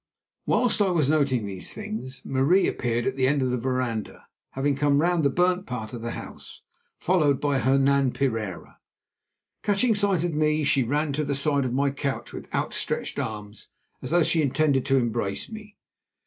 [0.47, 4.75] Whilst I was noting these things Marie appeared at the end of the veranda, having
[4.75, 6.63] come round the burnt part of the house,
[6.97, 8.79] followed by Hernan Pereira.
[9.61, 13.67] Catching sight of me, she ran to the side of my couch with outstretched arms
[14.01, 15.77] as though she intended to embrace me.